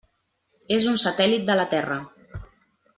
És 0.77 0.87
un 0.93 0.97
satèl·lit 1.03 1.47
de 1.51 1.59
la 1.61 1.69
Terra. 1.77 2.03